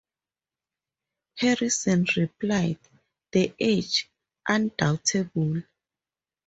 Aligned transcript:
Harrison 1.37 2.07
replied, 2.17 2.79
The 3.33 3.53
age, 3.59 4.09
undoubtedly! 4.47 5.63